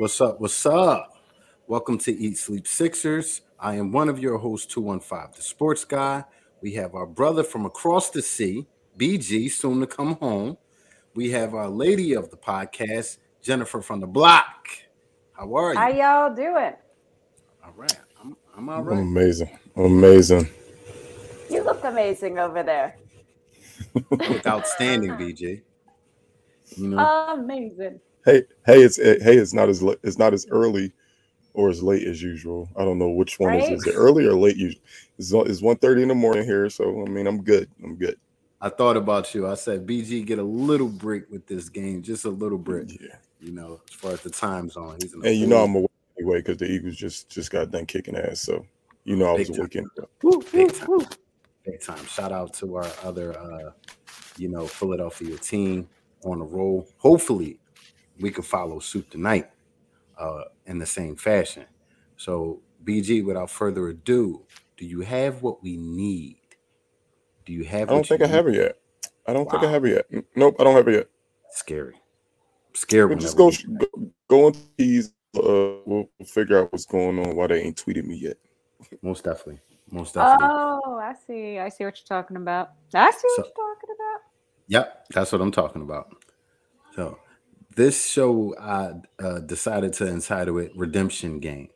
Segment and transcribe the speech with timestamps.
[0.00, 0.02] up?
[0.02, 0.40] What's up?
[0.40, 1.16] What's up?
[1.66, 3.42] Welcome to Eat Sleep Sixers.
[3.58, 6.24] I am one of your hosts, 215, the sports guy.
[6.62, 8.66] We have our brother from across the sea,
[8.96, 10.56] BG, soon to come home.
[11.14, 14.68] We have our lady of the podcast, Jennifer from the block.
[15.32, 15.78] How are you?
[15.78, 16.74] How y'all doing?
[17.62, 18.00] All right.
[18.22, 19.58] I'm, I'm all I'm amazing.
[19.76, 20.48] Amazing.
[21.50, 22.96] You look amazing over there.
[24.10, 25.60] Look outstanding, BG.
[26.76, 26.98] You know,
[27.34, 28.00] Amazing.
[28.24, 30.92] Hey, hey, it's eh, hey, it's not as li- it's not as early
[31.54, 32.68] or as late as usual.
[32.76, 33.62] I don't know which one Right.
[33.72, 33.80] is.
[33.80, 34.56] Is it early or late?
[34.56, 34.82] Usually,
[35.18, 36.68] it's one- it's one thirty in the morning here.
[36.70, 37.68] So I mean, I'm good.
[37.82, 38.18] I'm good.
[38.60, 39.46] I thought about you.
[39.46, 43.00] I said, BG, get a little break with this game, just a little break.
[43.00, 45.90] Yeah, You know, as far as the time zone, he's and you know I'm awake
[46.18, 48.40] anyway because the Eagles just just got done kicking ass.
[48.42, 48.66] So
[49.04, 49.90] you know I was Big time.
[49.96, 50.08] awake.
[50.22, 50.88] Woo, woo, Big time.
[50.88, 51.06] woo.
[51.64, 52.04] big time.
[52.06, 53.70] Shout out to our other, uh,
[54.36, 55.88] you know, Philadelphia team
[56.24, 56.86] on the roll.
[56.98, 57.59] Hopefully,
[58.20, 59.50] we can follow suit tonight
[60.18, 61.64] uh, in the same fashion.
[62.16, 64.44] So, BG, without further ado,
[64.76, 66.36] do you have what we need?
[67.44, 67.88] Do you have?
[67.90, 68.78] I don't think you I have it yet.
[69.26, 70.24] I don't think I have it yet.
[70.34, 71.08] Nope, I don't have it yet.
[71.50, 71.96] Scary,
[72.74, 73.06] scary.
[73.06, 75.12] We'll just go go, go into these.
[75.36, 77.36] Uh, we'll figure out what's going on.
[77.36, 78.36] Why they ain't tweeted me yet?
[79.02, 80.48] most definitely, most definitely.
[80.50, 81.58] Oh, I see.
[81.58, 82.70] I see what you're talking about.
[82.94, 84.20] I see what So- you're talking about.
[84.68, 86.14] Yep, that's what I'm talking about.
[86.94, 87.18] So,
[87.76, 91.68] this show, I uh, decided to entitle it "Redemption Game"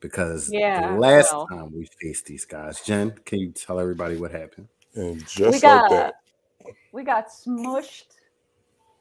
[0.00, 1.46] because Yeah, the last well.
[1.48, 4.68] time we faced these guys, Jen, can you tell everybody what happened?
[4.94, 6.14] And We just got like that,
[6.92, 8.04] we got smushed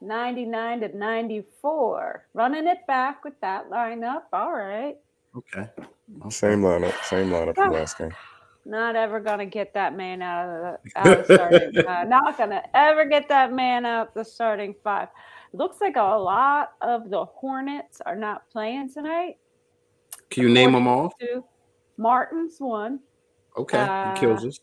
[0.01, 2.27] 99 to 94.
[2.33, 4.24] Running it back with that lineup.
[4.33, 4.98] All right.
[5.36, 6.30] Okay, okay.
[6.30, 8.12] same lineup, same lineup from last game.
[8.66, 11.88] Not ever gonna get that man out of the, out of the starting.
[11.88, 15.10] uh, not gonna ever get that man out the starting five.
[15.53, 19.38] Looks like a lot of the Hornets are not playing tonight.
[20.30, 21.13] Can you name them all?
[21.19, 21.44] to
[21.97, 23.00] Martin's one.
[23.57, 24.59] Okay, Uh, he kills us.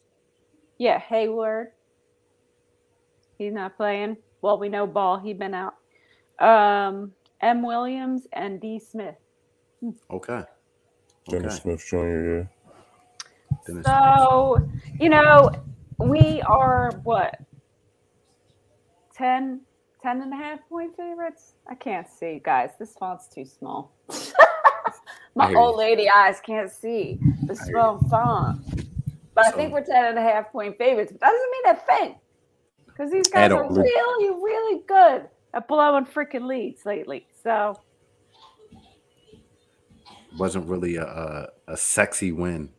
[0.78, 1.68] Yeah, Hayward.
[3.38, 4.16] He's not playing.
[4.42, 5.18] Well, we know Ball.
[5.18, 5.74] He been out.
[6.38, 7.62] Um, M.
[7.62, 8.78] Williams and D.
[8.78, 9.14] Smith.
[10.10, 10.42] Okay,
[11.28, 11.62] Dennis okay.
[11.62, 11.96] Smith Jr.
[11.96, 12.44] Yeah.
[13.66, 13.86] Dennis Smith.
[13.86, 14.68] So,
[15.00, 15.50] you know,
[15.98, 17.38] we are what?
[19.14, 19.60] 10,
[20.02, 21.54] 10 and a half point favorites?
[21.68, 22.70] I can't see, guys.
[22.78, 23.92] This font's too small.
[25.34, 28.60] My old lady eyes can't see the small font.
[29.34, 31.12] But I think we're 10 and a half point favorites.
[31.12, 32.18] But that doesn't mean a thing.
[32.86, 37.26] Because these guys are really, really good at blowing freaking leads lately.
[37.42, 37.80] So,
[40.38, 42.70] wasn't really a, a, a sexy win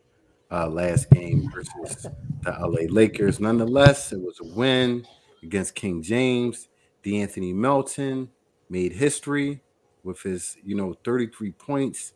[0.52, 2.06] uh, last game versus
[2.42, 3.40] the LA Lakers.
[3.40, 5.04] Nonetheless, it was a win
[5.42, 6.68] against King James.
[7.04, 8.30] De'Anthony Melton
[8.68, 9.60] made history
[10.02, 12.12] with his, you know, 33 points,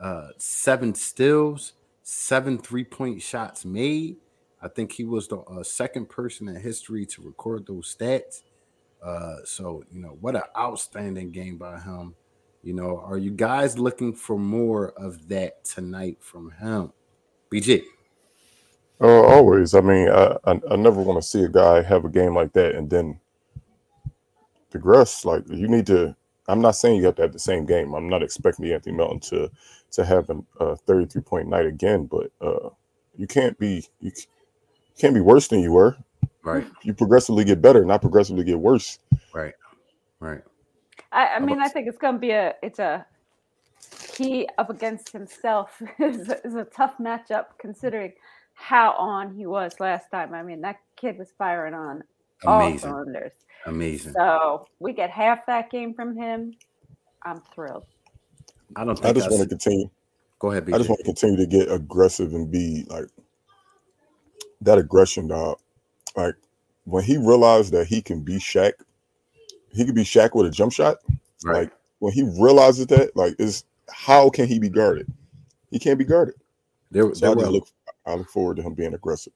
[0.00, 4.16] uh, seven steals, seven three-point shots made.
[4.62, 8.42] I think he was the uh, second person in history to record those stats.
[9.02, 12.14] Uh, so, you know, what an outstanding game by him.
[12.62, 16.92] You know, are you guys looking for more of that tonight from him?
[17.50, 17.82] BG.
[19.00, 19.74] Uh, always.
[19.74, 22.52] I mean, I, I, I never want to see a guy have a game like
[22.52, 23.18] that and then
[24.70, 25.24] digress.
[25.24, 26.16] Like you need to.
[26.48, 27.94] I'm not saying you have to have the same game.
[27.94, 29.50] I'm not expecting Anthony Melton to
[29.92, 32.70] to have an, a 33 point night again, but uh,
[33.16, 34.12] you can't be you
[34.98, 35.96] can't be worse than you were.
[36.42, 38.98] Right, You progressively get better, not progressively get worse.
[39.34, 39.54] right,
[40.20, 40.42] right.
[41.12, 43.06] I, I mean, about- I think it's going to be a, it's a,
[44.16, 48.12] he up against himself is, a- is a tough matchup considering
[48.54, 50.34] how on he was last time.
[50.34, 52.04] I mean, that kid was firing on
[52.46, 53.32] all Amazing, cylinders.
[53.66, 54.12] amazing.
[54.14, 56.54] So we get half that game from him.
[57.24, 57.84] I'm thrilled.
[58.76, 59.90] I don't I just I want to see- continue.
[60.38, 60.74] Go ahead, BG.
[60.74, 63.04] I just want to continue to get aggressive and be like
[64.62, 65.58] that aggression, dog.
[66.16, 66.34] Like
[66.84, 68.72] when he realized that he can be Shaq,
[69.70, 70.98] he could be Shaq with a jump shot.
[71.44, 71.62] right.
[71.64, 75.06] Like when he realizes that, like, is how can he be guarded?
[75.70, 76.36] He can't be guarded.
[76.90, 77.68] there, So there I were look,
[78.06, 79.34] I look forward to him being aggressive.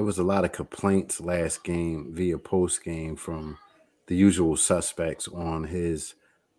[0.00, 3.58] There was a lot of complaints last game via post game from
[4.06, 6.14] the usual suspects on his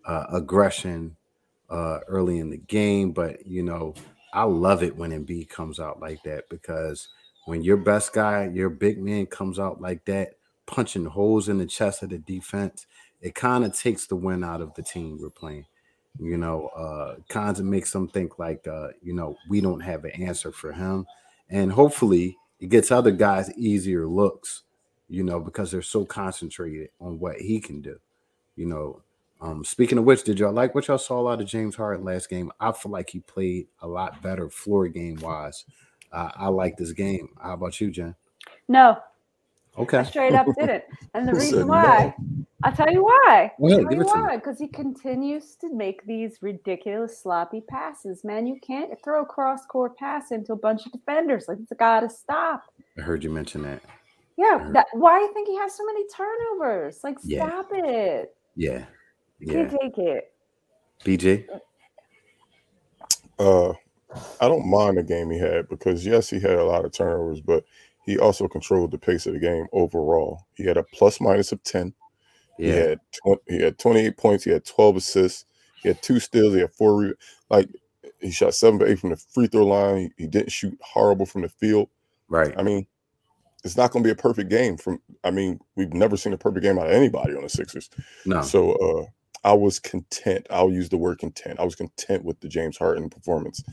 [0.05, 1.15] uh, aggression
[1.67, 3.11] uh, early in the game.
[3.11, 3.95] But you know,
[4.31, 7.09] I love it when Embiid comes out like that because
[7.47, 10.35] when your best guy, your big man, comes out like that,
[10.67, 12.85] punching holes in the chest of the defense,
[13.21, 15.65] it kind of takes the win out of the team we're playing.
[16.19, 20.05] You know, uh, kind of makes them think like, uh, you know, we don't have
[20.05, 21.07] an answer for him,
[21.49, 24.63] and hopefully it gets other guys easier looks,
[25.09, 27.99] you know, because they're so concentrated on what he can do.
[28.55, 29.01] You know,
[29.41, 32.29] Um, speaking of which, did y'all like what y'all saw out of James Harden last
[32.29, 32.51] game?
[32.59, 35.65] I feel like he played a lot better floor game wise.
[36.11, 37.29] Uh, I like this game.
[37.41, 38.15] How about you, Jen?
[38.67, 38.99] No,
[39.77, 39.99] Okay.
[39.99, 40.83] I straight up didn't.
[41.13, 42.15] And the reason said why,
[42.63, 43.51] I'll tell you why.
[43.59, 44.03] Go I'll tell you it to me.
[44.05, 44.35] why.
[44.37, 48.23] Because he continues to make these ridiculous sloppy passes.
[48.23, 51.45] Man, you can't throw a cross court pass into a bunch of defenders.
[51.47, 52.63] Like it's got to stop.
[52.97, 53.81] I heard you mention that.
[54.37, 54.69] Yeah.
[54.73, 56.99] That, why do you think he has so many turnovers?
[57.03, 57.47] Like, Yeah.
[57.47, 58.35] stop it.
[58.55, 58.85] Yeah.
[59.39, 59.53] Yeah.
[59.53, 60.33] Can't take it.
[61.03, 61.45] BJ?
[63.39, 63.69] Uh,
[64.39, 67.41] I don't mind the game he had because yes, he had a lot of turnovers,
[67.41, 67.63] but
[68.11, 70.45] he also controlled the pace of the game overall.
[70.55, 71.93] He had a plus minus of ten.
[72.57, 74.43] He had tw- he had 28 points.
[74.43, 75.45] He had 12 assists.
[75.81, 76.53] He had two steals.
[76.53, 76.97] He had four.
[76.97, 77.13] Re-
[77.49, 77.69] like
[78.19, 79.97] he shot seven to eight from the free throw line.
[79.97, 81.89] He, he didn't shoot horrible from the field.
[82.27, 82.53] Right.
[82.57, 82.85] I mean,
[83.63, 84.77] it's not going to be a perfect game.
[84.77, 87.89] From I mean, we've never seen a perfect game out of anybody on the Sixers.
[88.25, 88.41] No.
[88.41, 89.05] So uh,
[89.47, 90.45] I was content.
[90.49, 91.59] I'll use the word content.
[91.59, 93.63] I was content with the James Harden performance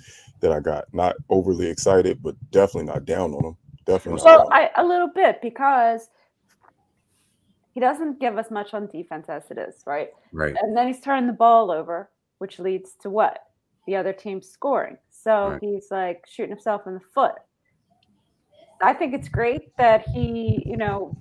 [0.41, 0.85] that I got.
[0.95, 3.57] Not overly excited, but definitely not down on him.
[3.89, 4.23] Definitely.
[4.25, 4.49] Well.
[4.53, 6.11] I, a little bit because
[7.73, 10.11] he doesn't give us much on defense as it is, right?
[10.33, 10.55] Right.
[10.61, 13.45] And then he's turning the ball over, which leads to what?
[13.87, 14.99] The other team scoring.
[15.11, 15.61] So Right.
[15.63, 17.33] he's like shooting himself in the foot.
[18.83, 21.17] I think it's great that he, you know,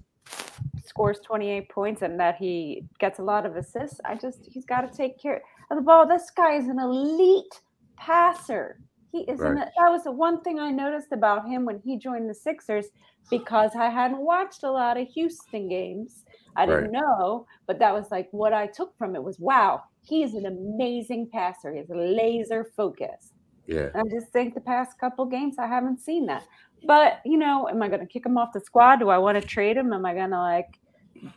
[0.86, 4.01] scores 28 points and that he gets a lot of assists.
[4.03, 6.05] I just, he's got to take care of the ball.
[6.05, 7.62] This guy is an elite
[7.97, 8.79] passer.
[9.25, 9.69] He is an, Right.
[9.77, 12.88] that was the one thing I noticed about him when he joined the Sixers
[13.29, 16.24] because I hadn't watched a lot of Houston games.
[16.55, 20.24] I didn't know, but that was like what I took from it was wow, he
[20.24, 21.71] is an amazing passer.
[21.71, 23.33] He has a laser focus.
[23.67, 23.89] Yeah.
[23.93, 26.43] And I just think the past couple games I haven't seen that.
[26.86, 28.97] But you know, am I going to kick him off the squad?
[28.97, 29.91] Do I want to trade him?
[29.93, 30.79] Am I going to like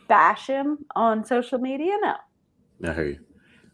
[0.07, 1.97] bash him on social media?
[2.01, 2.15] No.
[2.89, 3.19] I hear you.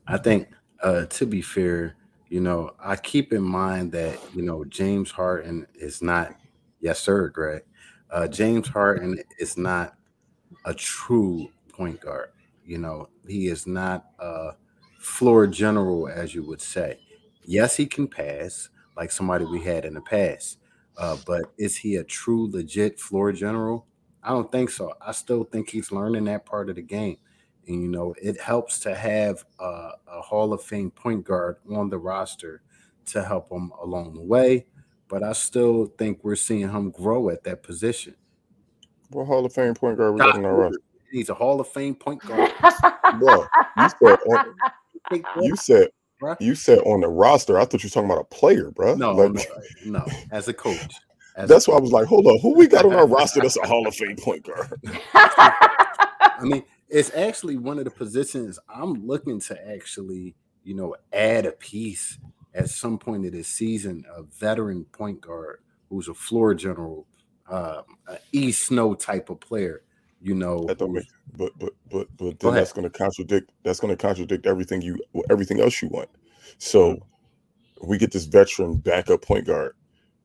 [0.07, 0.47] I think
[0.81, 1.96] uh to be fair,
[2.29, 6.36] you know, I keep in mind that, you know, James Harden is not
[6.81, 7.63] yes, sir, Greg.
[8.12, 9.96] Uh James Harden is not
[10.65, 12.29] a true point guard.
[12.65, 14.51] You know, he is not a
[15.00, 17.00] floor general, as you would say.
[17.43, 20.60] Yes, he can pass like somebody we had in the past.
[20.98, 23.86] Uh, but is he a true legit floor general?
[24.24, 24.93] I don't think so.
[25.01, 27.17] I still think he's learning that part of the game.
[27.67, 31.89] And you know, it helps to have a, a Hall of Fame point guard on
[31.89, 32.62] the roster
[33.07, 34.65] to help him along the way.
[35.09, 38.15] But I still think we're seeing him grow at that position.
[39.09, 40.79] what Hall of Fame point guard we got on our roster?
[41.12, 42.51] He's a Hall of Fame point guard.
[43.19, 43.45] Bro,
[43.77, 44.55] you said on,
[45.41, 45.88] you said
[46.21, 46.36] bruh.
[46.41, 47.57] you said on the roster.
[47.57, 48.95] I thought you were talking about a player, bro.
[48.95, 49.50] no, Like,
[49.86, 50.93] no, no, as a coach.
[51.38, 53.39] As a That's why I was like, hold on, who we got on our roster
[53.39, 54.74] that's a Hall of Fame point guard?
[55.13, 61.46] I mean, it's actually one of the positions I'm looking to actually, you know, add
[61.46, 62.20] a piece
[62.53, 67.08] at some point of this season, a veteran point guard who's a floor general,
[67.50, 67.84] uh,
[68.32, 68.51] E.
[68.51, 69.84] Snow type of player.
[70.22, 71.06] You know, That don't make,
[71.38, 72.63] but but but but then ahead.
[72.63, 73.51] that's going to contradict.
[73.63, 76.10] That's going to contradict everything you everything else you want.
[76.58, 77.13] So Mm-hmm.
[77.82, 79.75] we get this veteran backup point guard.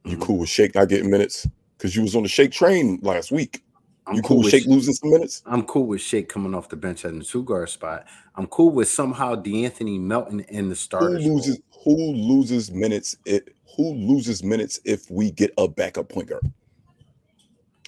[0.04, 0.20] You Mhm.
[0.20, 1.46] cool with Shake not getting minutes
[1.78, 3.62] because you was on the Shake train last week.
[4.06, 5.44] I'm you cool with with Shake losing some minutes?
[5.46, 8.06] I'm cool with Shake coming off the bench at the two guard spot.
[8.36, 11.22] I'm cool with somehow De'Anthony Melton in the Who starters.
[11.22, 11.60] loses?
[11.84, 13.16] Who loses minutes?
[13.24, 16.42] It who loses minutes if we get a backup point guard?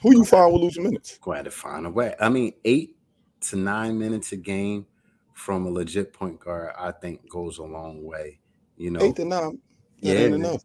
[0.03, 1.19] Who you find will lose minutes?
[1.21, 2.15] Go ahead to find a way.
[2.21, 2.97] I mean, eight
[3.43, 4.87] to nine minutes a game
[5.35, 8.41] from a legit point guard, I think goes a long way.
[8.77, 9.59] You know, Eight to nine.
[10.03, 10.63] That Yeah, ain't enough.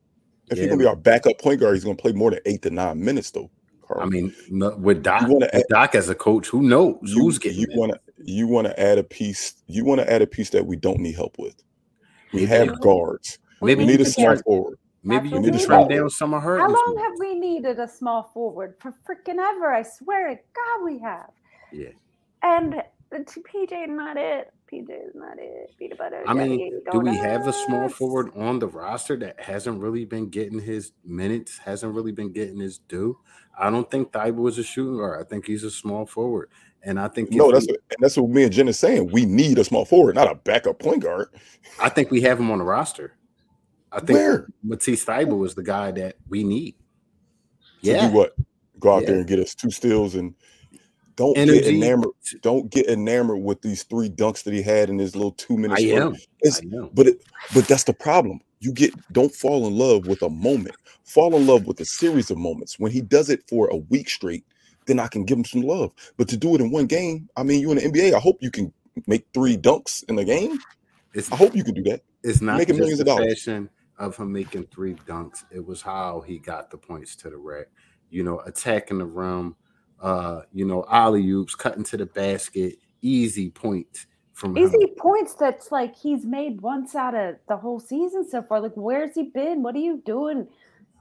[0.50, 2.62] If Yeah, he's gonna be our backup point guard, he's gonna play more than eight
[2.64, 3.52] to nine minutes though.
[3.90, 4.02] Carl.
[4.02, 4.34] I mean,
[4.82, 7.94] with Doc, wanna with Doc as a coach, who knows you, who's getting you want
[7.94, 10.76] to you want to add a piece you want to add a piece that we
[10.76, 11.56] don't need help with
[12.34, 15.52] we Maybe- have guards Maybe we need a small trim- forward Maybe you need to
[15.52, 16.60] need a trim small down some of her.
[16.60, 18.76] How long have we needed a small forward?
[18.80, 19.72] For freaking ever.
[19.74, 21.30] I swear to God, we have.
[21.72, 21.92] Yeah.
[22.44, 24.52] And the t- PJ not it.
[24.72, 25.72] PJ is not it.
[25.78, 26.24] Peanut butter.
[26.28, 30.30] I mean, do we have a small forward on the roster that hasn't really been
[30.30, 33.18] getting his minutes, hasn't really been getting his due?
[33.58, 35.22] I don't think Thybulle is a shooting guard.
[35.26, 36.50] I think he's a small forward.
[36.84, 39.26] And I think no that's we- what, that's what me and jen is saying we
[39.26, 41.28] need a small forward not a backup point guard
[41.78, 43.18] I think we have him on the roster.
[43.92, 44.48] I think Where?
[44.64, 46.76] Matisse Thybulle is the guy that we need.
[47.84, 48.08] to Yeah.
[48.08, 48.34] do what
[48.80, 49.08] go out Yeah.
[49.08, 50.34] there and get us two steals and
[51.20, 51.60] don't Energy.
[51.60, 52.12] get enamored
[52.42, 55.82] don't get enamored with these three dunks that he had in his little two minutes.
[55.82, 56.16] I am.
[56.46, 56.90] I am.
[56.94, 57.24] But it,
[57.54, 58.40] but that's the problem.
[58.62, 60.76] You get don't fall in love with a moment.
[61.04, 62.80] Fall in love with a series of moments.
[62.80, 64.46] When he does it for a week straight,
[64.86, 65.92] then I can give him some love.
[66.16, 68.38] But to do it in one game, I mean, you in the NBA, I hope
[68.40, 68.72] you can
[69.06, 70.58] make three dunks in the game.
[71.14, 72.02] It's I hope you can do that.
[72.24, 73.46] it's not making millions of dollars.
[73.98, 75.44] of him making three dunks.
[75.52, 77.68] It was how he got the points to the rack.
[78.10, 79.56] You know, attacking the rim.
[80.02, 84.64] Uh, you know, alley oops, cutting to the basket, easy points from him.
[84.64, 88.62] Easy points that's like he's made once out of the whole season so far.
[88.62, 89.62] Like, where's he been?
[89.62, 90.48] What are you doing?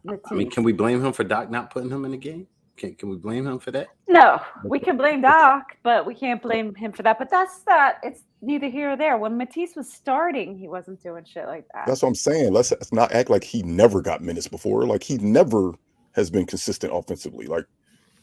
[0.08, 2.46] I mean, can we blame him for Doc not putting him in the game?
[2.76, 3.88] Can can we blame him for that?
[4.06, 7.18] No, we can blame Doc, but we can't blame him for that.
[7.18, 9.18] But that's not, it's neither here or there.
[9.18, 11.86] When Matisse was starting, he wasn't doing shit like that.
[11.86, 12.52] That's what I'm saying.
[12.52, 14.86] Let's, let's not act like he never got minutes before.
[14.86, 15.74] Like he never
[16.12, 17.46] has been consistent offensively.
[17.46, 17.64] Like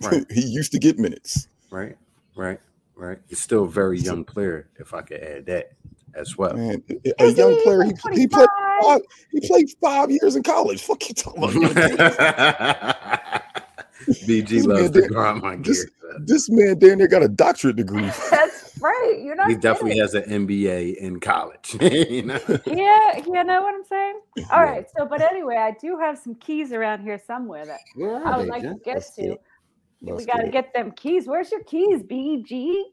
[0.02, 0.26] Right.
[0.32, 1.48] he used to get minutes.
[1.72, 1.98] Right,
[2.36, 2.60] right,
[2.96, 3.18] right.
[3.28, 5.72] He's still a very young player, if I could add that
[6.14, 6.56] as well.
[6.56, 7.64] Man, a- a Is young he?
[7.64, 7.84] player.
[7.84, 8.48] He, he played
[8.84, 10.82] five, he played five years in college.
[10.84, 11.76] Fuck you talking about?
[14.08, 15.86] BG This loves man to did- grind my this-
[16.20, 18.04] this man damn near got a doctorate degree.
[18.32, 19.20] That's right.
[19.22, 21.76] You're not He definitely has an MBA in college.
[21.82, 22.40] you know?
[22.66, 24.20] Yeah, you know what I'm saying?
[24.38, 24.62] All Yeah.
[24.62, 24.86] right.
[24.96, 28.38] So, but anyway, I do have some keys around here somewhere that Where are I
[28.38, 29.32] would they, like to get Let's to.
[29.34, 29.42] it.
[30.14, 31.28] We got to get them keys.
[31.28, 32.84] Where's your keys, BG?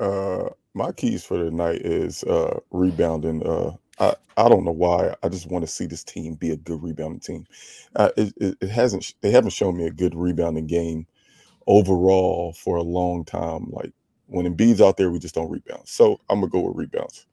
[0.00, 3.46] Uh, my keys for the night is uh rebounding.
[3.46, 5.14] Uh, I I don't know why.
[5.22, 7.46] I just want to see this team be a good rebounding team.
[7.96, 9.14] Uh, it, it it hasn't.
[9.22, 11.06] They haven't shown me a good rebounding game
[11.66, 13.68] overall for a long time.
[13.70, 13.92] Like
[14.26, 15.82] when Embiid's out there, we just don't rebound.
[15.86, 17.26] So I'm gonna go with rebounds.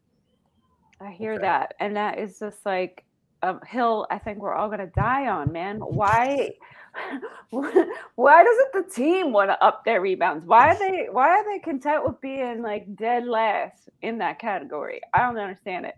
[1.02, 1.40] I hear Okay.
[1.40, 1.76] that.
[1.80, 3.04] And that is just like
[3.44, 5.78] a hill I think we're all going to die on, man.
[5.80, 6.52] Why?
[8.16, 10.46] Why doesn't the team want to up their rebounds?
[10.46, 15.02] Why are they why are they content with being like dead last in that category?
[15.14, 15.96] I don't understand it.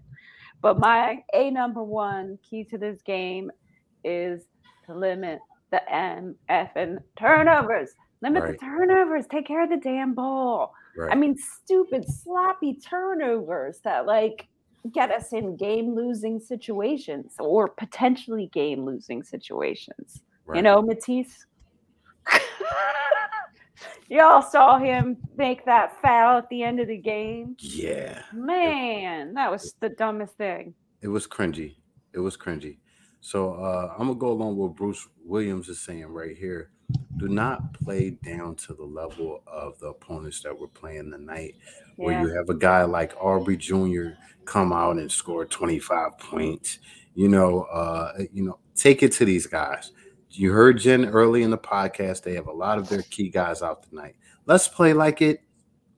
[0.62, 3.52] But my a number one key to this game
[4.04, 4.44] is
[4.86, 5.40] to limit
[5.72, 7.92] the MF and turnovers.
[8.22, 8.52] Limit Right.
[8.54, 9.26] the turnovers.
[9.28, 10.74] Take care of the damn ball.
[10.98, 11.12] Right.
[11.12, 14.48] I mean, stupid, sloppy turnovers that like
[14.94, 20.22] get us in game losing situations or potentially game losing situations.
[20.54, 21.46] You know, Matisse.
[24.10, 27.56] Y'all saw him make that foul at the end of the game.
[27.60, 28.22] yeah.
[28.34, 30.76] Man, that was the dumbest thing.
[31.02, 31.76] It was cringy.
[32.14, 32.78] It was cringy.
[33.22, 36.70] So uh, I'm gonna go along with Bruce Williams is saying right here.
[37.18, 41.56] Do not play down to the level of the opponents that we're playing tonight,
[41.96, 42.22] where Yeah.
[42.28, 44.16] you have a guy like Oubre Jr.
[44.46, 46.78] come out and score 25 points.
[47.16, 49.92] You know, uh, you know, take it to these guys.
[50.38, 52.24] You heard Jen early in the podcast.
[52.24, 54.16] They have a lot of their key guys out tonight.
[54.46, 55.42] Let's play like it.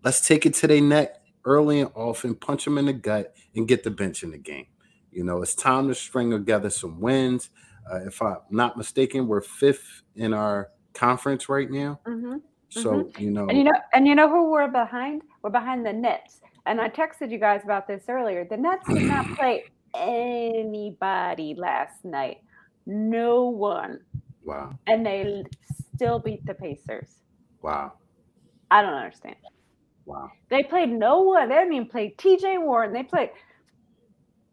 [0.03, 3.67] Let's take it to their neck early and often, punch them in the gut, and
[3.67, 4.67] get the bench in the game.
[5.11, 7.49] You know, it's time to string together some wins.
[7.91, 11.99] Uh, if I'm not mistaken, we're fifth in our conference right now.
[12.05, 12.41] Mhm.
[12.69, 15.23] So you know, And you know, and you know who we're behind?
[15.41, 16.41] We're behind the Nets.
[16.65, 18.45] And I texted you guys about this earlier.
[18.45, 19.63] The Nets did not play
[19.95, 22.39] anybody last night.
[22.85, 23.99] No one.
[24.47, 25.45] Wow, And they
[25.95, 27.09] still beat the Pacers.
[27.61, 27.93] wow,
[28.71, 29.37] I don't understand.
[30.05, 30.31] wow.
[30.49, 31.49] They played no one.
[31.49, 32.93] They didn't even play TJ Warren.
[32.93, 33.31] They played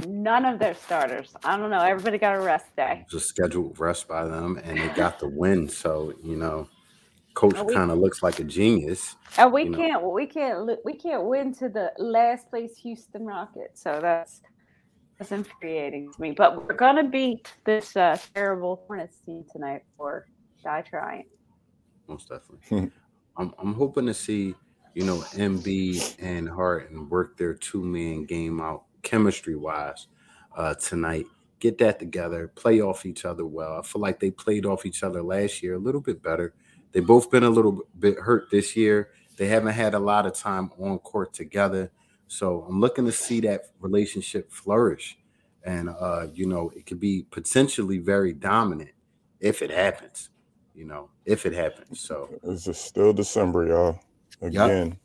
[0.07, 1.35] none of their starters.
[1.44, 1.80] I don't know.
[1.80, 3.07] Everybody got a rest day.
[3.09, 5.68] It was a scheduled rest by them, and they got the win.
[5.70, 6.68] So you know,
[7.35, 9.16] coach kind of looks like a genius.
[9.38, 13.83] And we can't we can't we can't win to the last place Houston Rockets.
[13.83, 14.40] So that's
[15.18, 16.33] that's infuriating to me.
[16.33, 20.27] But we're gonna beat this uh, terrible Hornets team tonight or
[20.62, 21.27] die trying.
[22.09, 22.90] most definitely.
[23.37, 24.55] I'm I'm hoping to see,
[24.94, 30.09] you know, MB and Harden work their two man game out chemistry wise
[30.57, 31.27] uh, tonight.
[31.61, 33.79] Get that together, play off each other well.
[33.79, 36.55] I feel like they played off each other last year a little bit better.
[36.92, 39.11] They've both been a little bit hurt this year.
[39.37, 41.90] They haven't had a lot of time on court together.
[42.28, 45.18] So I'm looking to see that relationship flourish.
[45.64, 48.90] And uh, you know, it could be potentially very dominant
[49.40, 50.30] if it happens.
[50.74, 52.00] You know, if it happens.
[52.00, 54.00] So It's just still December, y'all.
[54.42, 54.98] Again,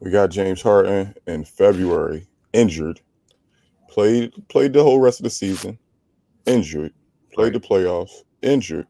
[0.00, 3.00] we got James Harden in February, injured.
[3.88, 5.78] Played played the whole rest of the season,
[6.46, 6.92] injured.
[7.32, 8.86] Played the playoffs, injured.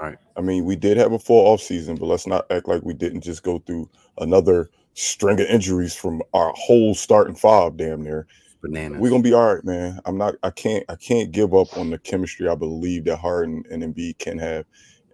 [0.00, 0.18] Right.
[0.36, 2.94] I mean, we did have a full off season, but let's not act like we
[2.94, 8.26] didn't just go through another string of injuries from our whole starting five, damn near.
[8.62, 9.00] bananas.
[9.00, 10.00] We're gonna be all right, man.
[10.04, 10.34] I'm not.
[10.42, 10.84] I can't.
[10.88, 14.64] I can't give up on the chemistry I believe that Harden and Embiid can have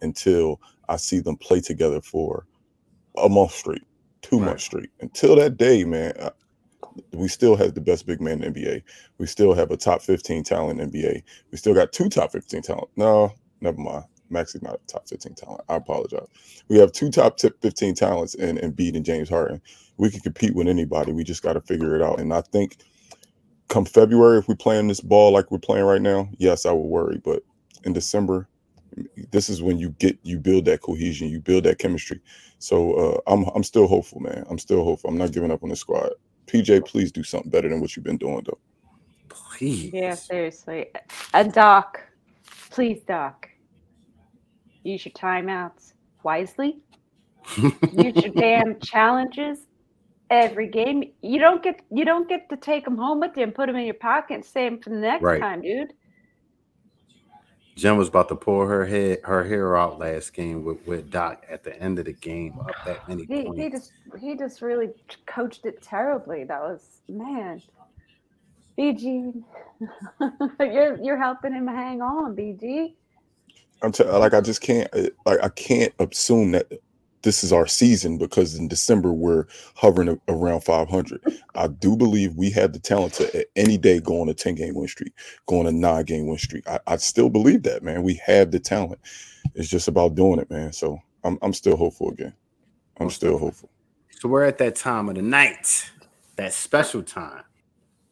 [0.03, 2.47] until I see them play together for
[3.17, 3.83] a month straight,
[4.23, 4.47] two Right.
[4.47, 4.91] months straight.
[5.01, 6.31] Until that day, man, I-
[7.13, 8.83] we still have the best big man in the NBA.
[9.19, 11.23] We still have a top 15 talent in the NBA.
[11.51, 12.89] We still got two top 15 talent.
[12.97, 14.05] No, never mind.
[14.31, 15.63] Maxey's not a top 15 talent.
[15.69, 16.29] I apologize.
[16.69, 19.61] We have two top tip 15 talents in Embiid and James Harden.
[19.97, 21.13] We can compete with anybody.
[21.13, 22.21] We just got to figure it out.
[22.21, 22.77] And I think
[23.69, 26.83] come February, if we're playing this ball like we're playing right now, yes, I would
[26.83, 27.21] worry.
[27.25, 27.43] But
[27.85, 28.49] in December,
[29.31, 32.21] this is when you get you build that cohesion, you build that chemistry.
[32.59, 34.45] So uh, I'm I'm still hopeful, man.
[34.51, 35.11] I'm still hopeful.
[35.11, 36.11] I'm not giving up on the squad.
[36.47, 38.59] PJ, please do something better than what you've been doing, though.
[39.29, 39.91] Please.
[39.93, 40.87] Yeah, seriously.
[41.35, 42.01] And Doc,
[42.71, 43.49] please, Doc,
[44.85, 46.79] use your timeouts wisely.
[47.91, 49.61] use your damn challenges
[50.31, 51.05] every game.
[51.23, 53.77] You don't get you don't get to take them home with you and put them
[53.77, 55.41] in your pocket and save them for the next Right.
[55.41, 55.93] time, dude.
[57.77, 61.45] Jen was about to pull her head her hair out last game with, with Doc
[61.49, 63.61] at the end of the game up that many He, points.
[63.61, 64.89] he just he just really
[65.27, 66.45] coached it terribly.
[66.45, 67.63] That was man.
[68.79, 69.43] BG,
[70.61, 72.95] you're you're helping him hang on, BG.
[73.83, 76.73] I'm t- like I just can't uh, like I can't assume that
[77.23, 81.21] this is our season because in December we're hovering a- around 500.
[81.55, 84.55] I do believe we have the talent to at any day go on a 10
[84.55, 85.13] game win streak,
[85.47, 86.69] go on a nine game win streak.
[86.69, 88.03] I, I still believe that, man.
[88.03, 89.01] We have the talent.
[89.55, 90.73] It's just about doing it, man.
[90.73, 92.35] So I'm I'm still hopeful again.
[93.01, 93.71] I'm still hopeful.
[94.11, 95.91] So we're at that time of the night,
[96.37, 97.45] that special time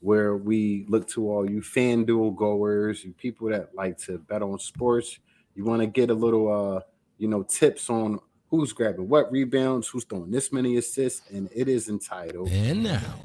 [0.00, 4.58] where we look to all you FanDuel goers, you people that like to bet on
[4.58, 5.18] sports.
[5.56, 6.82] You want to get a little uh,
[7.18, 11.68] you know, tips on who's grabbing what rebounds, who's throwing this many assists, and it
[11.68, 13.22] is entitled And now,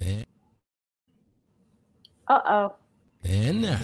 [0.00, 0.26] and,
[2.28, 2.76] Uh oh.
[3.24, 3.80] and now,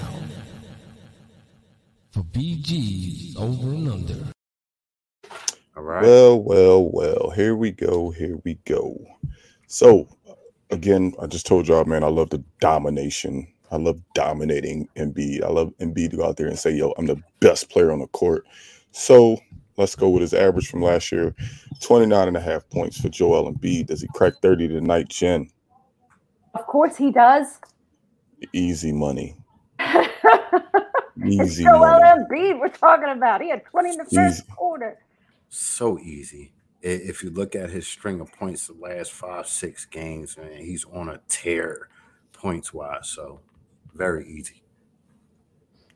[2.13, 4.27] for BG's over and under.
[5.77, 6.03] All right.
[6.03, 7.31] Well, well, well.
[7.31, 8.11] Here we go.
[8.11, 8.99] Here we go.
[9.69, 10.09] So,
[10.71, 13.49] again, I just told y'all, man, I love the domination.
[13.71, 15.43] I love dominating Embiid.
[15.45, 18.01] I love Embiid to go out there and say, yo, I'm the best player on
[18.01, 18.45] the court.
[18.93, 19.39] So,
[19.77, 21.35] let's go with his average from last year
[21.81, 23.87] 29 and a half points for Joel Embiid.
[23.87, 25.49] Does he crack 30 tonight, Jen?
[26.55, 27.61] Of course he does.
[28.53, 29.37] Easy money.
[29.79, 30.13] it's
[31.25, 32.05] Easy Joel money.
[32.25, 33.41] Embiid we're talking about.
[33.41, 34.43] He had 20 in the first Easy.
[34.55, 34.99] quarter.
[35.49, 36.53] so easy.
[36.83, 40.85] If you look at his string of points the last five, six games, man, he's
[40.87, 41.89] on a tear
[42.33, 43.09] points wise.
[43.09, 43.41] So
[43.95, 44.63] very easy.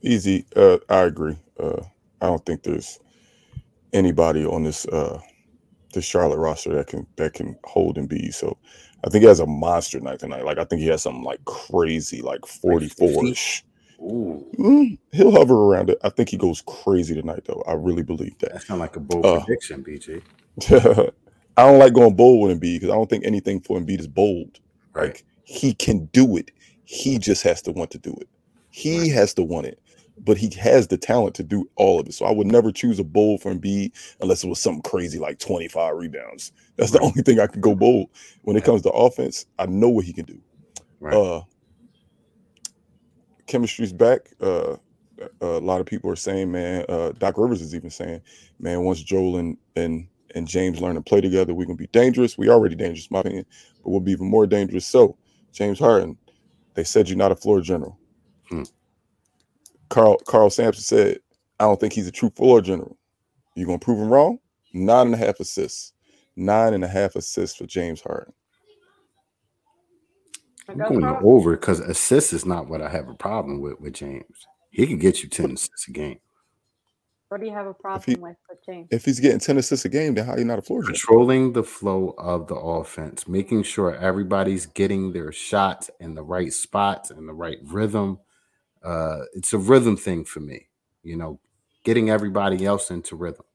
[0.03, 0.45] Easy.
[0.55, 1.37] Uh, I agree.
[1.59, 1.83] Uh,
[2.21, 2.99] I don't think there's
[3.93, 5.21] anybody on this uh
[5.93, 8.35] this Charlotte roster that can that can hold Embiid.
[8.35, 8.59] So
[9.05, 10.45] I think he has a monster night tonight.
[10.45, 13.65] Like I think he has something like crazy, like 44 ish.
[14.01, 15.99] Ooh, Mm, he'll hover around it.
[16.03, 17.63] I think he goes crazy tonight, though.
[17.67, 18.53] I really believe that.
[18.53, 20.23] that's kind of like a bold Uh, prediction, BG.
[21.57, 24.09] I don't like going bold with Embiid because I don't think anything for Embiid is
[24.09, 24.61] bold.
[24.93, 25.07] Right.
[25.07, 26.51] Like he can do it.
[26.85, 28.29] He just has to want to do it.
[28.71, 29.81] He has to want it.
[30.19, 32.15] But he has the talent to do all of it.
[32.15, 35.39] So I would never choose a bowl for Embiid unless it was something crazy like
[35.41, 36.53] 25 rebounds.
[36.77, 38.11] That's the only thing I could go bold.
[38.43, 40.41] When it comes to offense, I know what he can do.
[41.01, 41.15] Right.
[41.15, 41.43] Uh
[43.47, 44.31] chemistry's back.
[44.41, 44.77] Uh
[45.41, 48.23] a lot of people are saying, man, uh Doc Rivers is even saying,
[48.61, 52.39] man, once Joel and and and James learn to play together, we're gonna be dangerous.
[52.39, 53.47] We already dangerous, my opinion,
[53.83, 54.87] but we'll be even more dangerous.
[54.87, 55.17] So,
[55.53, 56.19] James Harden,
[56.75, 57.99] they said you're not a floor general.
[58.49, 58.63] Hmm.
[59.89, 61.19] Carl Carl Sampson said,
[61.61, 62.97] I don't think he's a true floor general.
[63.55, 64.39] You're gonna prove him wrong?
[64.73, 65.93] Nine and a half assists.
[66.37, 68.33] Nine and a half assists for James Harden.
[70.69, 74.47] I'm going over because assists is not what I have a problem with with James.
[74.71, 76.19] He can get you 10 assists a game.
[77.35, 78.87] What do you have a he- problem with with James?
[78.93, 80.95] If he's getting 10 assists a game, then how are you not a floor general?
[80.95, 86.53] Controlling the flow of the offense, making sure everybody's getting their shots in the right
[86.53, 88.21] spots and the right rhythm.
[88.85, 90.69] Uh, it's a rhythm thing for me,
[91.03, 91.41] you know,
[91.83, 93.47] getting everybody else into rhythm.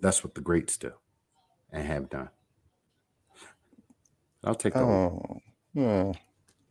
[0.00, 0.92] That's what the greats do
[1.70, 2.30] and have done.
[4.42, 4.82] I'll take that.
[4.82, 4.94] over.
[4.94, 5.40] Oh,
[5.74, 6.12] yeah.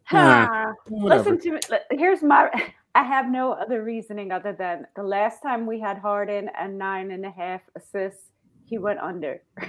[0.06, 0.74] Ha!
[0.90, 1.30] whatever.
[1.36, 1.78] Listen to me.
[1.92, 2.50] Here's my.
[2.96, 7.12] I have no other reasoning other than the last time we had Harden and nine
[7.12, 8.24] and a half assists,
[8.66, 9.42] he went under.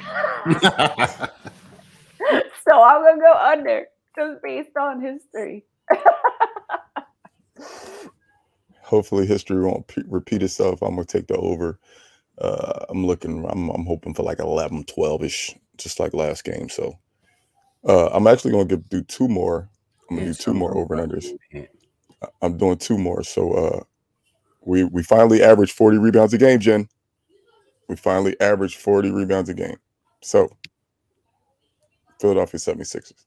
[2.69, 5.65] so I'm gonna go under just based on history.
[8.83, 10.83] Hopefully, history won't pe- repeat itself.
[10.83, 11.79] I'm gonna take the over.
[12.39, 13.45] Uh, I'm looking.
[13.49, 16.69] I'm, I'm hoping for like 11, 12 ish, just like last game.
[16.69, 16.99] So,
[17.89, 19.69] uh, I'm actually gonna give, do two more.
[20.11, 21.33] I'm gonna do two more over and unders.
[22.23, 23.23] I- I'm doing two more.
[23.23, 23.83] So, uh,
[24.65, 26.89] we we finally averaged 40 rebounds a game, Jen.
[27.89, 29.77] We finally averaged 40 rebounds a game.
[30.23, 30.49] So,
[32.21, 33.25] Philadelphia 76ers.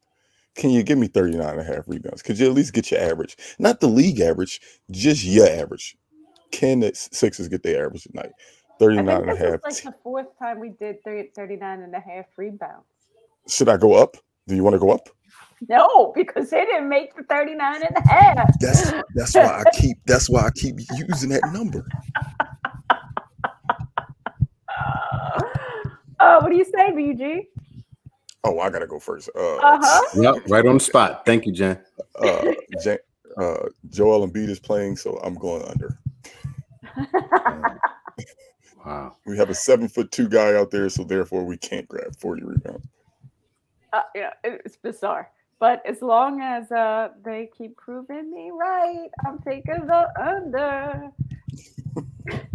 [0.56, 2.22] can you give me 39 and a half rebounds?
[2.22, 3.36] Could you at least get your average?
[3.60, 5.98] Not the league average, just your average.
[6.52, 8.32] Can the Sixers get their average tonight?
[8.76, 11.82] I 39 think and a this is like the fourth time we did 30, 39
[11.82, 12.86] and a half rebounds.
[13.48, 14.16] Should I go up?
[14.48, 15.10] Do you want to go up?
[15.70, 18.60] No, because they didn't make the 39 and a half.
[18.60, 21.88] That's that's why I keep that's why I keep using that number.
[26.20, 27.48] Oh, what do you say, BG?
[28.44, 29.30] Oh, I gotta go first.
[29.36, 30.22] Uh, Uh-huh.
[30.22, 31.26] Yep, right on the spot.
[31.26, 31.80] Thank you, Jen.
[32.20, 32.52] uh,
[32.84, 32.98] Ja-
[33.38, 35.98] uh, Joel Embiid is playing, so I'm going under.
[38.86, 39.16] Wow.
[39.26, 42.44] We have a seven foot two guy out there, so therefore we can't grab 40
[42.44, 42.86] rebounds.
[43.94, 45.32] uh, yeah, it's bizarre.
[45.60, 51.10] But as long as uh, they keep proving me right, I'm taking the under.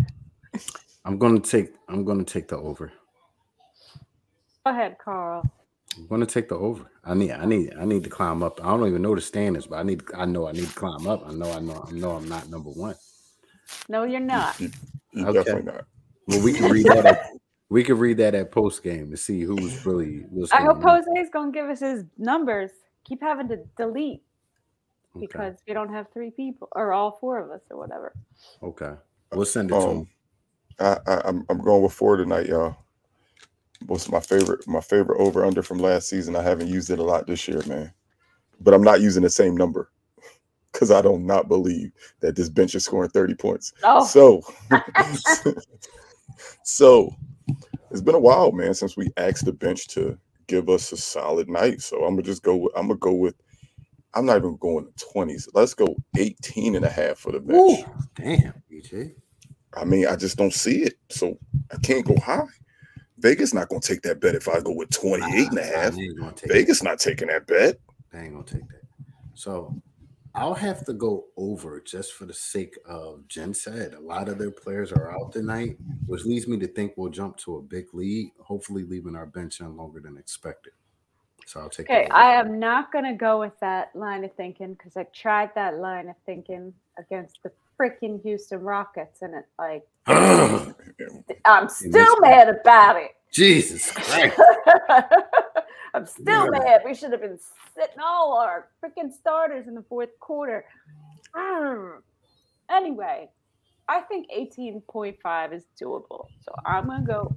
[1.04, 2.92] I'm gonna take I'm gonna take the over.
[4.66, 5.46] Go ahead, Carl.
[5.96, 6.90] I'm gonna take the over.
[7.04, 8.60] I need I need I need to climb up.
[8.62, 11.06] I don't even know the standards, but I need I know I need to climb
[11.06, 11.26] up.
[11.26, 12.94] I know I know I know I'm not number one.
[13.88, 14.60] No, you're not.
[14.60, 14.70] You,
[15.12, 15.38] you Okay.
[15.38, 15.84] definitely not.
[16.26, 17.06] Well, we can read that.
[17.06, 17.18] At,
[17.70, 20.26] we can read that at post game to see who's really.
[20.30, 21.02] What's I hope going on.
[21.06, 22.70] Jose's gonna give us his numbers.
[23.10, 24.22] Keep having to delete
[25.16, 25.26] Okay.
[25.26, 28.14] because we don't have three people or all four of us or whatever.
[28.62, 28.92] Okay.
[29.32, 30.08] We'll send it to Um, him.
[30.78, 32.76] I, I, I'm I'm going with four tonight, y'all.
[33.86, 34.66] What's my favorite?
[34.68, 36.36] My favorite over under from last season.
[36.36, 37.92] I haven't used it a lot this year, man.
[38.60, 39.90] But I'm not using the same number
[40.72, 43.72] because I do not believe that this bench is scoring 30 points.
[43.82, 44.42] Oh, So,
[46.62, 47.14] so
[47.90, 50.16] it's been a while, man, since we asked the bench to
[50.50, 51.80] give us a solid night.
[51.80, 52.56] So I'm gonna just go.
[52.56, 53.34] With, I'm gonna go with.
[54.14, 55.48] I'm not even going to 20s.
[55.54, 57.60] Let's go 18 and a half for the bench.
[57.60, 57.84] Ooh,
[58.16, 59.14] damn, BJ.
[59.76, 60.94] I mean, I just don't see it.
[61.10, 61.38] So
[61.72, 62.46] I can't go high.
[63.18, 65.94] Vegas not gonna take that bet if I go with 28 and a half.
[66.46, 67.76] Vegas not taking that bet.
[68.12, 68.82] They ain't gonna take that.
[69.34, 69.80] So
[70.34, 73.94] I'll have to go over just for the sake of Jen said.
[73.94, 77.36] A lot of their players are out tonight, which leads me to think we'll jump
[77.38, 80.72] to a big lead, hopefully leaving our bench in longer than expected.
[81.46, 82.06] So I'll take okay.
[82.10, 86.08] I am not gonna go with that line of thinking because I tried that line
[86.08, 93.16] of thinking against the freaking Houston Rockets, and it like I'm still mad about it.
[93.32, 94.38] Jesus Christ.
[95.94, 96.58] I'm still Yeah.
[96.58, 96.82] mad.
[96.84, 97.38] We should have been
[97.74, 100.64] sitting all our freaking starters in the fourth quarter.
[101.34, 102.02] Mm.
[102.70, 103.28] Anyway,
[103.88, 106.26] I think 18.5 is doable.
[106.42, 107.34] So I'm going to go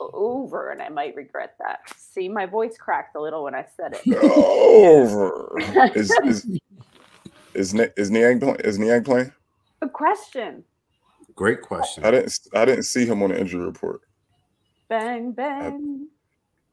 [0.00, 1.80] over, and I might regret that.
[1.96, 4.06] See, my voice cracked a little when I said it.
[4.22, 5.58] Over.
[5.94, 6.60] Is is
[7.54, 8.56] is, Ne- is Niang playing?
[8.56, 9.32] Is Niang playing?
[9.80, 10.64] Good question.
[11.34, 12.04] Great question.
[12.04, 14.02] I didn't I didn't see him on the injury report.
[14.90, 16.08] Bang, bang.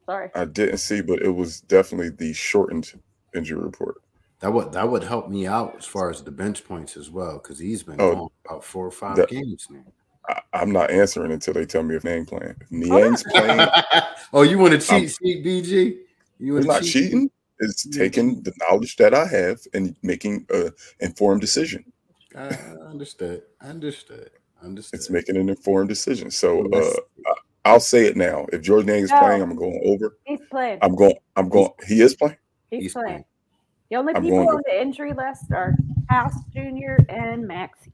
[0.06, 0.30] Sorry.
[0.36, 2.92] I didn't see, but it was definitely the shortened
[3.36, 3.96] injury report.
[4.42, 7.40] That would that would help me out as far as the bench points as well,
[7.42, 9.84] because he's been Oh, gone about four or five that- games now.
[10.30, 12.56] I, I'm not answering until they tell me if Niang playing.
[12.62, 13.68] If Niang's playing,
[14.34, 15.98] oh, you want to I'm- cheat sheet, BG?
[16.40, 17.32] You it's wanna not cheat cheating.
[17.60, 21.86] It's taking the knowledge that I have and making a informed decision.
[22.36, 22.48] I
[22.90, 23.44] understood.
[23.62, 24.32] Understood.
[24.62, 24.98] Understood.
[25.00, 26.32] It's making an informed decision.
[26.32, 27.33] So uh,
[27.66, 28.46] I'll say it now.
[28.52, 29.20] If Jordan Niang is No.
[29.20, 30.18] playing, I'm going over.
[30.26, 30.80] He's playing.
[30.82, 31.16] I'm going.
[31.36, 31.70] I'm going.
[31.88, 32.38] He is playing.
[32.70, 33.08] He's, he's playing.
[33.08, 33.26] playing.
[33.90, 35.76] The only I'm people going to- on the injury list are
[36.10, 36.98] House Jr.
[37.10, 37.92] and Maxey.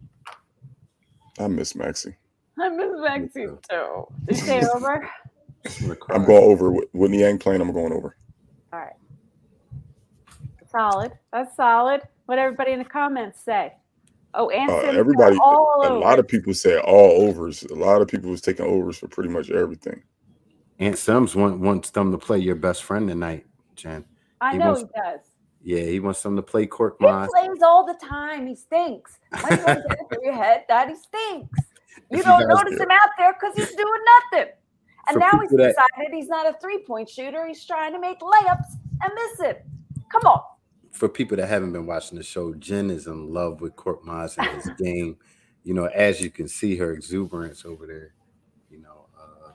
[1.39, 2.15] I miss Maxey.
[2.60, 4.08] I miss Maxey too.
[4.27, 5.10] Did you say over?
[5.63, 6.15] Just wanna cry.
[6.15, 7.62] I'm going over with, with Niang playing.
[7.62, 8.15] I'm going over.
[8.73, 8.93] All right.
[10.71, 11.12] Solid.
[11.32, 12.01] That's solid.
[12.25, 13.73] What everybody in the comments say.
[14.33, 15.99] Oh, and Uh, everybody, all a over.
[15.99, 17.63] lot of people said all overs.
[17.63, 20.03] A lot of people was taking overs for pretty much everything.
[20.79, 24.05] Aunt Sims want, wants them to play your best friend tonight, Jen.
[24.39, 25.19] I he know wants- he does.
[25.61, 27.27] Yeah, he wants them to play Cork He Moss.
[27.29, 28.47] plays all the time.
[28.47, 29.19] He stinks.
[29.31, 31.59] Why you want to get it through your head that he stinks?
[32.11, 34.47] You don't guys- notice him out there because he's doing nothing.
[35.07, 37.45] And For now he's people that- decided he's not a three-point shooter.
[37.45, 38.71] He's trying to make layups
[39.03, 39.65] and miss it.
[40.11, 40.41] Come on.
[40.99, 44.47] For people that haven't been watching the show, Jen is in love with Korkmaz and
[44.62, 45.17] his game.
[45.63, 48.13] You know, as you can see her exuberance over there.
[48.69, 49.51] You know, uh,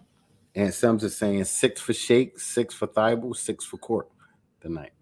[0.55, 4.09] Aunt Sims is saying six for Shake, six for Thybulle, six for Cork
[4.63, 4.93] tonight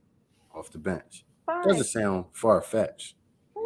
[0.53, 1.25] off the bench.
[1.47, 1.69] Fine.
[1.69, 3.15] Doesn't sound far fetched.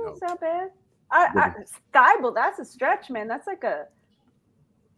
[0.04, 0.70] That's not bad.
[1.10, 1.52] I, I,
[1.94, 3.26] Steibel, that's a stretch, man.
[3.26, 3.86] That's like a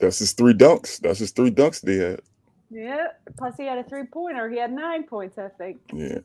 [0.01, 0.99] That's his three dunks.
[1.01, 2.21] That's his three dunks they had.
[2.71, 3.09] yeah.
[3.37, 4.51] Plus, he had a three pointer.
[4.51, 5.79] He had nine points, I think.
[5.93, 6.19] Yeah.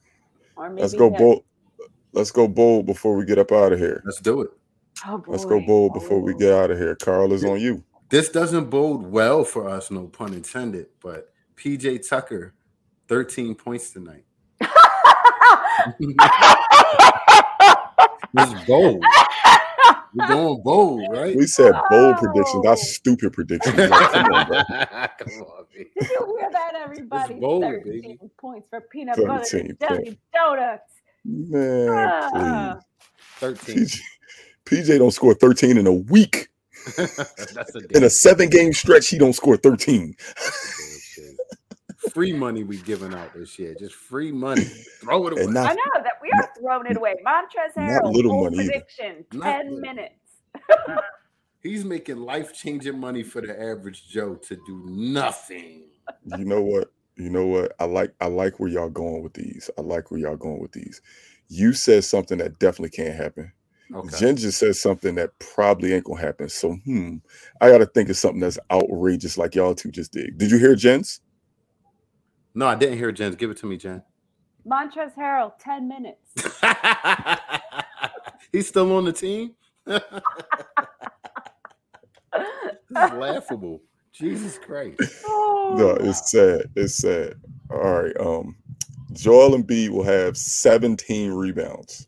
[0.55, 1.43] Or maybe Let's go he bold.
[2.13, 4.01] Let's go bold before we get up out of here.
[4.05, 4.51] Let's do it.
[5.05, 5.31] Oh, boy.
[5.31, 5.99] Let's go bold oh.
[5.99, 6.95] before we get out of here.
[6.95, 7.83] Carl is on you.
[8.09, 12.53] This doesn't bode well for us, no pun intended, but PJ Tucker,
[13.07, 14.23] 13 points tonight.
[18.37, 19.03] it's bold.
[20.15, 21.35] We're going bold, right?
[21.35, 22.19] We said bold Oh.
[22.19, 22.63] predictions.
[22.65, 23.77] That's stupid predictions.
[23.77, 24.63] Like, come on, bro.
[24.67, 25.85] Come on, B.
[25.99, 27.35] Did you hear that, everybody?
[27.35, 28.19] bold, 13 baby.
[28.39, 30.83] points for peanut butter and jelly donuts.
[31.25, 31.89] Man,
[32.35, 32.79] Ah.
[33.39, 33.75] 13.
[33.77, 33.99] PJ,
[34.65, 36.49] PJ don't score 13 in a week.
[36.97, 40.15] That's a In a seven game stretch, he don't score 13.
[42.03, 42.13] Bullshit.
[42.13, 43.75] Free money we giving out this year.
[43.75, 44.65] Just free money.
[45.01, 45.43] Throw it away.
[45.43, 47.15] And I know that we are throwing it away.
[47.25, 48.81] Montrez not Harrell, little bold money either.
[48.81, 49.81] prediction, Not 10 little.
[49.81, 50.15] minutes.
[51.61, 55.85] He's making life changing money for the average Joe to do nothing.
[56.25, 56.91] you know what?
[57.15, 57.73] You know what?
[57.79, 59.69] I like I like where y'all going with these.
[59.77, 61.01] I like where y'all going with these.
[61.49, 63.51] You said something that definitely can't happen.
[63.93, 64.17] Okay.
[64.17, 66.49] Jen just said something that probably ain't gonna happen.
[66.49, 67.17] So hmm,
[67.61, 70.37] I gotta think of something that's outrageous like y'all two just did.
[70.37, 71.21] Did you hear Jen's?
[72.55, 73.33] No, I didn't hear Jen.
[73.33, 74.03] Give it to me, Jen.
[74.67, 76.33] Montrezl Harrell, 10 minutes.
[78.51, 79.55] He's still on the team.
[79.85, 80.01] this
[82.91, 83.81] is laughable.
[84.13, 84.99] Jesus Christ.
[85.27, 86.63] No, Oh, it's sad.
[86.75, 87.33] It's sad.
[87.71, 88.15] All right.
[88.19, 88.55] Um,
[89.13, 92.07] Joel Embiid will have 17 rebounds.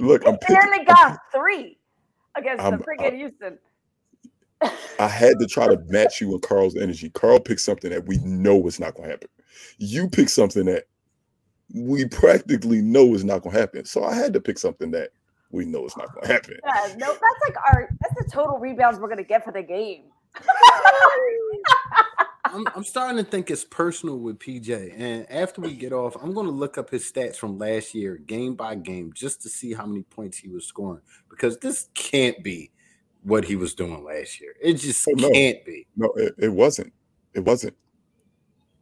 [0.00, 0.56] Look, I'm he picking.
[0.56, 1.78] barely got three
[2.36, 3.58] against I'm- the freaking Houston.
[4.98, 7.10] I had to try to match you and Carl's energy.
[7.10, 9.28] Carl picked something that we know is not going to happen.
[9.78, 10.84] You picked something that
[11.74, 13.84] we practically know is not going to happen.
[13.84, 15.10] So I had to pick something that
[15.50, 16.56] we know is not going to happen.
[16.64, 20.04] Yeah, no, that's like our that's the total rebounds we're gonna get for the game.
[22.44, 24.94] I'm, I'm starting to think it's personal with PJ.
[24.98, 28.16] And after we get off, I'm going to look up his stats from last year,
[28.16, 31.02] game by game, just to see how many points he was scoring.
[31.28, 32.70] Because this can't be
[33.22, 34.54] what he was doing last year.
[34.60, 35.30] It just Oh, no.
[35.30, 35.86] can't be.
[35.96, 36.92] No, it, it wasn't.
[37.34, 37.74] It wasn't.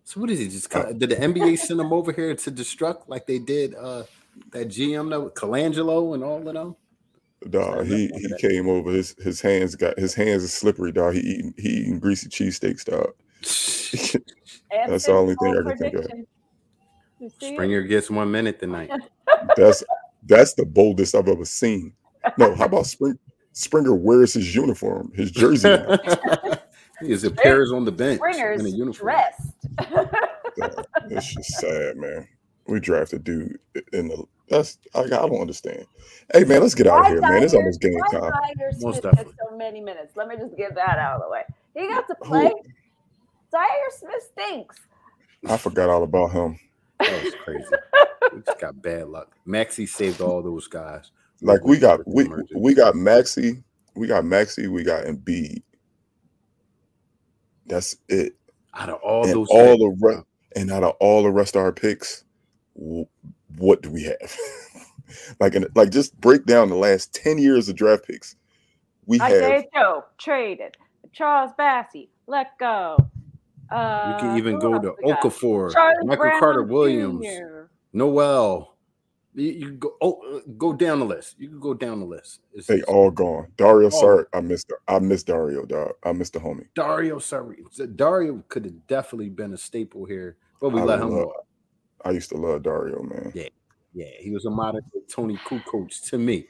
[0.05, 0.71] So what is he just?
[0.71, 4.05] cut- Did the NBA send him over here to destruct like they did uh
[4.53, 6.77] that GM though, Colangelo and all of them?
[7.51, 8.91] Dog, he he came over.
[8.93, 11.15] His his hands got his hands are slippery, dog.
[11.15, 13.13] He eating he eating greasy cheesesteaks, dog.
[14.71, 16.01] That's the only thing I can think of.
[16.03, 16.27] prediction.
[17.19, 17.53] You see it?
[17.55, 18.91] Springer gets one minute tonight.
[19.57, 19.83] That's
[20.25, 21.93] that's the boldest I've ever seen.
[22.39, 23.19] No, how about Spring,
[23.57, 25.71] Springer wears his uniform, his jersey.
[25.71, 25.97] now.
[27.01, 29.07] he is appears on the bench Springer's in a uniform.
[29.07, 29.55] dressed.
[30.59, 32.29] Dog, It's just sad, man.
[32.67, 33.59] We drafted dude
[33.95, 35.87] in the that's I, I don't understand.
[36.35, 37.43] Hey man, let's get out of Why here, man.
[37.43, 38.31] It's almost game time.
[38.31, 39.33] Zhaire Most Smith definitely.
[39.51, 40.17] so many minutes.
[40.17, 41.43] Let me just get that out of the way.
[41.75, 42.53] He got to play.
[43.55, 44.77] Zhaire Smith stinks.
[45.49, 46.61] I forgot all about him.
[47.01, 47.65] That was crazy.
[48.35, 49.33] we just got bad luck.
[49.47, 51.11] Maxey saved all those guys.
[51.43, 53.63] Like we got we we got Maxey,
[53.95, 55.63] we got Maxey, we got Embiid.
[57.67, 58.35] That's it.
[58.75, 61.57] out of all and those all picks, the rest, and out of all the rest
[61.57, 62.25] of our picks,
[62.75, 63.05] wh-
[63.59, 64.37] what do we have?
[65.41, 68.37] like, in, like just break down the last ten years of draft picks.
[69.07, 70.77] We have Isaiah Joe traded.
[71.13, 72.97] Charles Bassey let go.
[73.71, 75.23] Uh, you can even go to we got?
[75.23, 77.65] Okafor, Michael Brown Carter Williams, Jr.
[77.93, 78.76] Noel.
[79.37, 81.37] You, you go oh, uh, go down the list.
[81.39, 82.41] You can go down the list.
[82.55, 83.49] It's, they it's all gone.
[83.59, 84.03] Dario Oh.
[84.03, 84.73] Saric, I missed.
[84.89, 85.93] I missed Dario, dog.
[86.05, 86.67] I missed the homie.
[86.75, 87.59] Dario Sari.
[87.97, 91.33] Dario could have definitely been a staple here, but we I let him love- go.
[92.05, 93.33] I used to love Dario, man.
[93.35, 93.49] Yeah,
[93.93, 94.11] yeah.
[94.19, 96.47] he was a modern Toni Kukoc to me.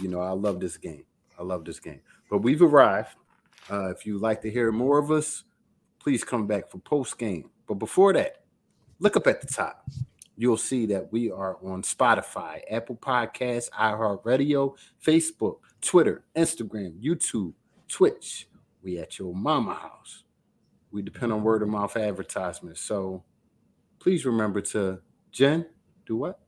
[0.00, 1.04] You know, I love this game.
[1.38, 2.00] I love this game.
[2.30, 3.16] But we've arrived.
[3.70, 5.44] Uh, if you'd like to hear more of us,
[5.98, 7.50] please come back for post game.
[7.66, 8.42] But before that,
[8.98, 9.88] look up at the top.
[10.40, 17.54] You'll see that we are on Spotify, Apple Podcasts, iHeartRadio, Facebook, Twitter, Instagram, YouTube,
[17.88, 18.48] Twitch.
[18.84, 20.22] We at your mama house.
[20.92, 22.80] We depend on word of mouth advertisements.
[22.80, 23.24] So
[23.98, 25.00] please remember to
[25.32, 25.66] Jen,
[26.06, 26.38] do what?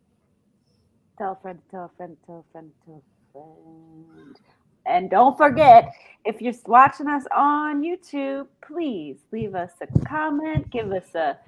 [1.18, 4.38] Tell friend, tell a friend, tell friend, tell friend.
[4.86, 5.92] And don't forget,
[6.24, 11.38] if you're watching us on YouTube, please leave us a comment, give us a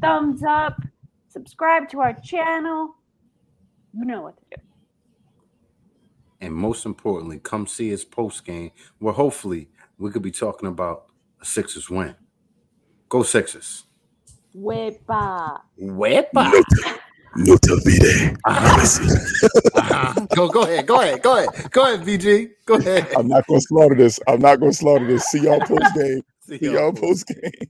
[0.00, 0.80] thumbs up,
[1.30, 2.96] subscribe to our channel.
[3.94, 4.62] You know what to do.
[6.42, 11.06] and most importantly, come see us post game where hopefully we could be talking about
[11.40, 12.14] a Sixers win.
[13.08, 13.84] Go Sixers.
[14.56, 15.60] Wepa.
[15.80, 16.52] Wepa.
[17.36, 18.36] No te olvide.
[18.46, 20.26] Uh-huh.
[20.34, 22.50] Go, go ahead, go ahead, go ahead, go ahead, VG.
[22.66, 23.06] Go ahead.
[23.16, 24.18] I'm not gonna slaughter this.
[24.26, 25.24] I'm not gonna slaughter this.
[25.26, 26.22] See y'all post game.
[26.40, 27.68] See See y'all y'all post- post game.